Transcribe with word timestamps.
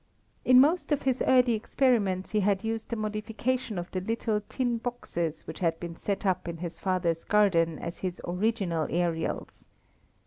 In 0.43 0.59
most 0.59 0.91
of 0.91 1.03
his 1.03 1.21
early 1.21 1.53
experiments 1.53 2.31
he 2.31 2.39
had 2.39 2.63
used 2.63 2.91
a 2.91 2.95
modification 2.95 3.77
of 3.77 3.91
the 3.91 4.01
little 4.01 4.41
tin 4.49 4.79
boxes 4.79 5.45
which 5.45 5.59
had 5.59 5.79
been 5.79 5.95
set 5.95 6.25
up 6.25 6.47
in 6.47 6.57
his 6.57 6.79
father's 6.79 7.23
garden 7.23 7.77
as 7.77 7.99
his 7.99 8.19
original 8.27 8.87
aerials. 8.89 9.67